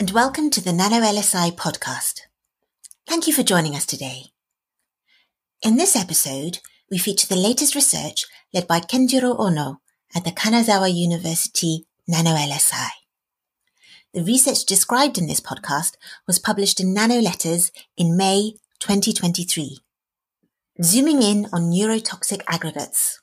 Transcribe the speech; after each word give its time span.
and 0.00 0.12
welcome 0.12 0.48
to 0.48 0.62
the 0.62 0.72
Nano 0.72 0.96
LSI 0.96 1.52
podcast. 1.52 2.20
Thank 3.06 3.26
you 3.26 3.34
for 3.34 3.42
joining 3.42 3.76
us 3.76 3.84
today. 3.84 4.32
In 5.60 5.76
this 5.76 5.94
episode, 5.94 6.60
we 6.90 6.96
feature 6.96 7.26
the 7.26 7.36
latest 7.36 7.74
research 7.74 8.24
led 8.54 8.66
by 8.66 8.80
Kenjiro 8.80 9.38
Ono 9.38 9.82
at 10.16 10.24
the 10.24 10.30
Kanazawa 10.30 10.90
University 10.90 11.84
Nano 12.08 12.30
LSI. 12.30 12.88
The 14.14 14.22
research 14.22 14.64
described 14.64 15.18
in 15.18 15.26
this 15.26 15.42
podcast 15.42 15.96
was 16.26 16.38
published 16.38 16.80
in 16.80 16.94
Nano 16.94 17.16
Letters 17.16 17.70
in 17.98 18.16
May 18.16 18.54
2023. 18.78 19.80
Zooming 20.82 21.22
in 21.22 21.46
on 21.52 21.70
neurotoxic 21.70 22.40
aggregates. 22.48 23.19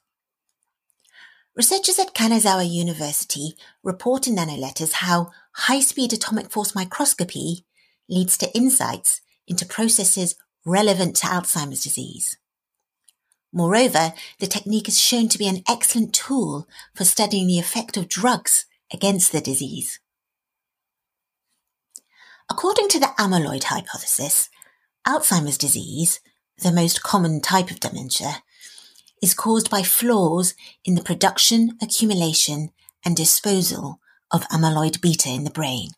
Researchers 1.57 1.97
at 1.97 2.13
Kanazawa 2.13 2.70
University 2.70 3.57
report 3.81 4.27
in 4.27 4.35
Nano 4.35 4.53
Letters 4.53 4.93
how 4.93 5.31
high-speed 5.53 6.13
atomic 6.13 6.52
force 6.52 6.75
microscopy 6.75 7.66
leads 8.07 8.38
to 8.38 8.55
insights 8.55 9.21
into 9.47 9.66
processes 9.66 10.35
relevant 10.67 11.16
to 11.16 11.25
Alzheimer's 11.25 11.81
disease. 11.81 12.38
Moreover, 13.52 14.13
the 14.39 14.45
technique 14.45 14.88
is 14.88 15.02
shown 15.02 15.30
to 15.30 15.39
be 15.39 15.47
an 15.47 15.63
excellent 15.67 16.13
tool 16.13 16.67
for 16.93 17.05
studying 17.05 17.47
the 17.47 17.58
effect 17.58 17.97
of 17.97 18.08
drugs 18.08 18.67
against 18.94 19.31
the 19.31 19.41
disease. 19.41 19.99
According 22.52 22.89
to 22.89 22.99
the 22.99 23.13
amyloid 23.17 23.63
hypothesis, 23.63 24.49
Alzheimer's 25.08 25.58
disease, 25.58 26.19
the 26.59 26.71
most 26.71 27.02
common 27.02 27.41
type 27.41 27.72
of 27.72 27.80
dementia, 27.80 28.44
is 29.21 29.33
caused 29.33 29.69
by 29.69 29.83
flaws 29.83 30.53
in 30.85 30.95
the 30.95 31.03
production, 31.03 31.77
accumulation, 31.81 32.71
and 33.03 33.15
disposal 33.15 33.99
of 34.31 34.47
amyloid 34.49 35.01
beta 35.01 35.29
in 35.29 35.43
the 35.43 35.49
brain. 35.49 35.89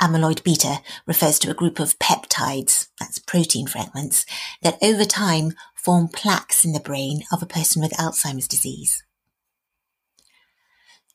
Amyloid 0.00 0.42
beta 0.42 0.82
refers 1.06 1.38
to 1.38 1.50
a 1.50 1.54
group 1.54 1.78
of 1.78 1.98
peptides, 1.98 2.88
that's 3.00 3.18
protein 3.18 3.66
fragments, 3.66 4.26
that 4.62 4.78
over 4.82 5.04
time 5.04 5.54
form 5.74 6.08
plaques 6.08 6.64
in 6.64 6.72
the 6.72 6.80
brain 6.80 7.22
of 7.32 7.42
a 7.42 7.46
person 7.46 7.80
with 7.80 7.92
Alzheimer's 7.92 8.48
disease. 8.48 9.02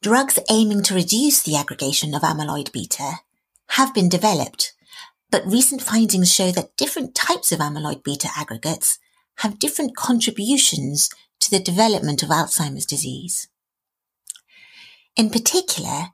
Drugs 0.02 0.40
aiming 0.50 0.82
to 0.84 0.96
reduce 0.96 1.44
the 1.44 1.56
aggregation 1.56 2.16
of 2.16 2.24
amyloid 2.24 2.72
beta 2.72 3.20
have 3.72 3.94
been 3.94 4.10
developed, 4.10 4.74
but 5.30 5.46
recent 5.46 5.82
findings 5.82 6.34
show 6.34 6.52
that 6.52 6.76
different 6.76 7.14
types 7.14 7.52
of 7.52 7.60
amyloid 7.60 8.04
beta 8.04 8.30
aggregates 8.36 8.98
have 9.42 9.60
different 9.60 9.96
contributions 9.96 11.10
to 11.40 11.50
the 11.50 11.60
development 11.60 12.22
of 12.22 12.30
Alzheimer's 12.30 12.86
disease. 12.86 13.48
In 15.16 15.32
particular, 15.32 16.10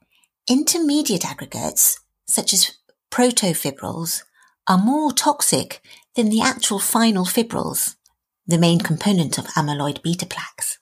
intermediate 0.50 1.26
aggregates, 1.26 2.00
such 2.26 2.54
as 2.54 2.78
protofibrils, 3.12 4.24
are 4.66 4.78
more 4.78 5.12
toxic 5.12 5.82
than 6.16 6.30
the 6.30 6.42
actual 6.42 6.80
final 6.80 7.26
fibrils, 7.26 7.98
the 8.46 8.58
main 8.58 8.80
component 8.80 9.38
of 9.38 9.46
amyloid 9.48 10.02
beta 10.02 10.26
plaques. 10.26 10.80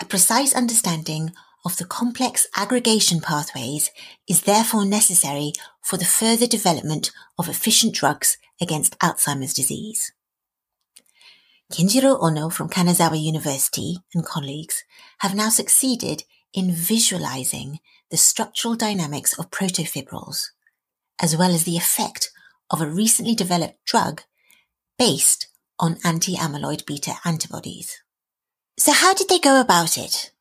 A 0.00 0.04
precise 0.04 0.54
understanding 0.54 1.32
of 1.64 1.78
the 1.78 1.86
complex 1.86 2.46
aggregation 2.54 3.20
pathways 3.20 3.90
is 4.28 4.42
therefore 4.42 4.84
necessary 4.84 5.52
for 5.82 5.96
the 5.96 6.04
further 6.04 6.46
development 6.46 7.10
of 7.38 7.48
efficient 7.48 7.94
drugs 7.94 8.36
against 8.60 8.98
Alzheimer's 8.98 9.54
disease. 9.54 10.12
Kenjiro 11.70 12.18
Ono 12.22 12.48
from 12.48 12.70
Kanazawa 12.70 13.20
University 13.20 13.98
and 14.14 14.24
colleagues 14.24 14.84
have 15.18 15.34
now 15.34 15.50
succeeded 15.50 16.24
in 16.54 16.72
visualizing 16.72 17.80
the 18.10 18.16
structural 18.16 18.74
dynamics 18.74 19.38
of 19.38 19.50
protofibrils, 19.50 20.46
as 21.20 21.36
well 21.36 21.50
as 21.50 21.64
the 21.64 21.76
effect 21.76 22.30
of 22.70 22.80
a 22.80 22.88
recently 22.88 23.34
developed 23.34 23.84
drug 23.84 24.22
based 24.98 25.48
on 25.78 25.98
anti-amyloid 26.04 26.86
beta 26.86 27.16
antibodies. 27.26 28.02
So 28.78 28.92
how 28.92 29.12
did 29.12 29.28
they 29.28 29.38
go 29.38 29.60
about 29.60 29.98
it? 29.98 30.32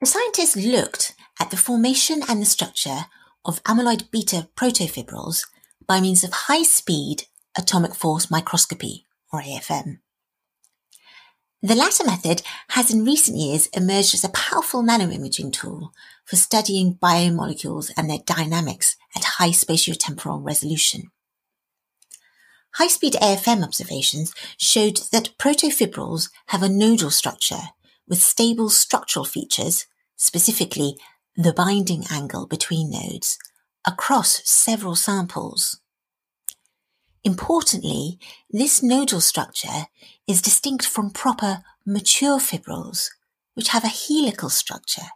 The 0.00 0.06
scientists 0.06 0.54
looked 0.54 1.14
at 1.40 1.50
the 1.50 1.56
formation 1.56 2.22
and 2.28 2.42
the 2.42 2.46
structure 2.46 3.06
of 3.46 3.62
amyloid 3.64 4.10
beta 4.10 4.48
protofibrils 4.54 5.46
by 5.86 5.98
means 5.98 6.22
of 6.24 6.32
high 6.32 6.62
speed 6.62 7.24
atomic 7.56 7.94
force 7.94 8.30
microscopy, 8.30 9.06
or 9.32 9.40
AFM. 9.40 10.00
The 11.62 11.74
latter 11.74 12.04
method 12.04 12.40
has 12.68 12.90
in 12.90 13.04
recent 13.04 13.36
years 13.36 13.66
emerged 13.74 14.14
as 14.14 14.24
a 14.24 14.30
powerful 14.30 14.82
nanoimaging 14.82 15.52
tool 15.52 15.92
for 16.24 16.36
studying 16.36 16.94
biomolecules 16.94 17.90
and 17.98 18.08
their 18.08 18.20
dynamics 18.24 18.96
at 19.14 19.24
high 19.24 19.50
spatiotemporal 19.50 20.42
resolution. 20.42 21.10
High-speed 22.74 23.14
AFM 23.14 23.62
observations 23.62 24.32
showed 24.56 25.00
that 25.12 25.36
protofibrils 25.38 26.30
have 26.46 26.62
a 26.62 26.68
nodal 26.68 27.10
structure 27.10 27.74
with 28.08 28.22
stable 28.22 28.70
structural 28.70 29.26
features, 29.26 29.86
specifically 30.16 30.96
the 31.36 31.52
binding 31.52 32.04
angle 32.10 32.46
between 32.46 32.90
nodes, 32.90 33.38
across 33.86 34.40
several 34.48 34.94
samples. 34.94 35.80
Importantly, 37.22 38.18
this 38.48 38.82
nodal 38.82 39.20
structure 39.20 39.88
is 40.30 40.40
distinct 40.40 40.86
from 40.86 41.10
proper 41.10 41.64
mature 41.84 42.38
fibrils, 42.38 43.10
which 43.54 43.68
have 43.68 43.82
a 43.82 43.88
helical 43.88 44.48
structure. 44.48 45.08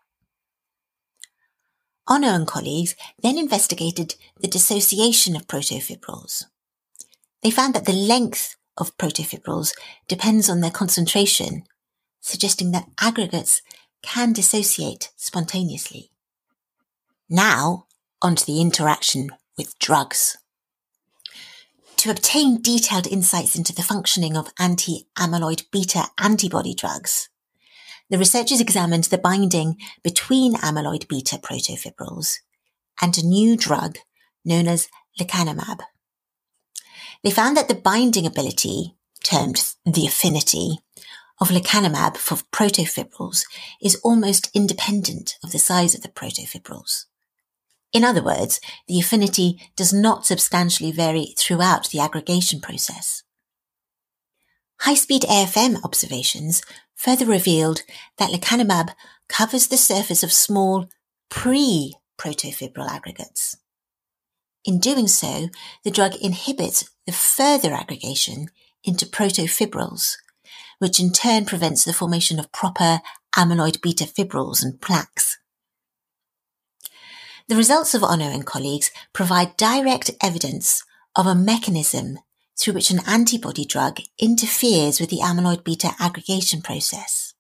Ono 2.09 2.27
and 2.27 2.47
colleagues 2.47 2.97
then 3.23 3.39
investigated 3.39 4.17
the 4.41 4.49
dissociation 4.49 5.37
of 5.37 5.47
protofibrils. 5.47 6.47
They 7.43 7.53
found 7.53 7.75
that 7.75 7.85
the 7.85 7.93
length 7.93 8.57
of 8.77 8.97
protofibrils 8.99 9.73
depends 10.09 10.51
on 10.51 10.61
their 10.61 10.73
concentration, 10.73 11.63
suggesting 12.21 12.73
that 12.73 12.89
aggregates 13.01 13.63
can 14.03 14.33
dissociate 14.33 15.13
spontaneously. 15.17 16.11
Now, 17.31 17.87
onto 18.21 18.45
the 18.45 18.61
interaction 18.61 19.31
with 19.57 19.79
drugs. 19.79 20.37
To 22.05 22.11
obtain 22.11 22.61
detailed 22.61 23.07
insights 23.07 23.57
into 23.57 23.75
the 23.75 23.81
functioning 23.81 24.37
of 24.37 24.53
anti-amyloid 24.59 25.71
beta 25.71 26.09
antibody 26.19 26.75
drugs, 26.75 27.31
the 28.11 28.19
researchers 28.19 28.61
examined 28.61 29.05
the 29.05 29.17
binding 29.17 29.79
between 30.03 30.53
amyloid 30.57 31.09
beta 31.09 31.39
protofibrils 31.39 32.41
and 33.01 33.17
a 33.17 33.27
new 33.27 33.57
drug 33.57 33.97
known 34.45 34.69
as 34.69 34.89
lecanemab. 35.19 35.81
They 37.23 37.31
found 37.31 37.57
that 37.57 37.69
the 37.69 37.75
binding 37.75 38.27
ability, 38.27 38.97
termed 39.23 39.73
the 39.87 40.07
affinity, 40.07 40.81
of 41.41 41.49
lecanemab 41.49 42.19
for 42.19 42.35
protofibrils 42.53 43.47
is 43.81 43.99
almost 44.05 44.51
independent 44.53 45.39
of 45.43 45.53
the 45.53 45.59
size 45.59 45.95
of 45.95 46.03
the 46.03 46.09
protofibrils. 46.09 47.07
In 47.94 48.03
other 48.05 48.22
words, 48.22 48.60
the 48.88 48.99
affinity 48.99 49.71
does 49.77 49.93
not 49.93 50.27
substantially 50.27 50.91
vary 50.91 51.34
throughout 51.38 51.88
the 51.91 52.00
aggregation 52.00 52.60
process. 52.60 53.22
High-speed 54.81 55.22
AFM 55.22 55.82
observations 55.84 56.60
further 56.97 57.25
revealed 57.25 57.82
that 58.19 58.31
lecanemab 58.31 58.91
covers 59.28 59.69
the 59.69 59.77
surface 59.77 60.25
of 60.25 60.32
small 60.32 60.88
pre-protofibril 61.31 62.91
aggregates. 62.91 63.56
In 64.65 64.81
doing 64.81 65.06
so, 65.06 65.49
the 65.84 65.91
drug 65.91 66.16
inhibits 66.16 66.90
the 67.06 67.12
further 67.12 67.73
aggregation 67.73 68.49
into 68.82 69.06
protofibrils, 69.06 70.17
which 70.81 70.99
in 70.99 71.12
turn 71.12 71.44
prevents 71.44 71.85
the 71.85 71.93
formation 71.93 72.40
of 72.40 72.50
proper 72.50 73.00
amyloid 73.37 73.81
beta 73.81 74.05
fibrils 74.05 74.64
and 74.64 74.81
plaques. 74.81 75.38
The 77.46 77.56
results 77.56 77.94
of 77.94 78.02
Ono 78.02 78.25
and 78.25 78.46
colleagues 78.46 78.91
provide 79.12 79.58
direct 79.58 80.11
evidence 80.23 80.82
of 81.14 81.26
a 81.26 81.35
mechanism 81.35 82.19
through 82.58 82.73
which 82.73 82.91
an 82.91 83.00
antibody 83.06 83.67
drug 83.67 84.00
interferes 84.19 84.99
with 84.99 85.11
the 85.11 85.19
amyloid 85.19 85.62
beta 85.62 85.91
aggregation 86.00 86.62
process. 86.62 87.35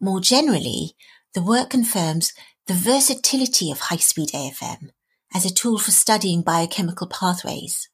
More 0.00 0.20
generally, 0.20 0.94
the 1.34 1.42
work 1.42 1.70
confirms 1.70 2.32
the 2.66 2.74
versatility 2.74 3.72
of 3.72 3.80
high-speed 3.80 4.28
AFM 4.28 4.90
as 5.34 5.44
a 5.44 5.52
tool 5.52 5.78
for 5.78 5.90
studying 5.90 6.42
biochemical 6.42 7.08
pathways. 7.08 7.88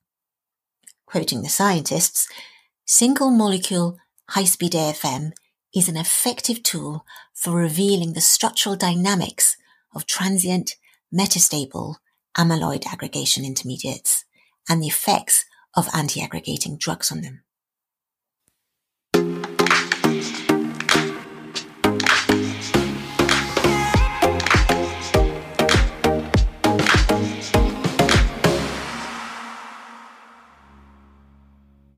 Quoting 1.07 1.43
the 1.43 1.49
scientists, 1.49 2.29
single 2.85 3.31
molecule 3.31 3.97
high-speed 4.31 4.73
AFM 4.73 5.33
is 5.75 5.89
an 5.89 5.97
effective 5.97 6.63
tool 6.63 7.07
for 7.33 7.53
revealing 7.55 8.13
the 8.13 8.21
structural 8.21 8.77
dynamics 8.77 9.57
of 9.95 10.07
transient 10.07 10.77
metastable 11.13 11.97
amyloid 12.37 12.87
aggregation 12.87 13.45
intermediates 13.45 14.25
and 14.69 14.83
the 14.83 14.87
effects 14.87 15.45
of 15.77 15.89
anti-aggregating 15.95 16.77
drugs 16.77 17.11
on 17.11 17.21
them. 17.23 17.43